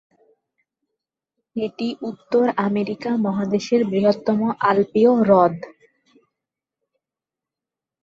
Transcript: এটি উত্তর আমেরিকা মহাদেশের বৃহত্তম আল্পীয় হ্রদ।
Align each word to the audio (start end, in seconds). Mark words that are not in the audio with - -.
এটি 1.55 1.87
উত্তর 2.01 2.43
আমেরিকা 2.67 3.11
মহাদেশের 3.25 3.81
বৃহত্তম 3.91 4.39
আল্পীয় 4.69 5.11
হ্রদ। 5.19 5.55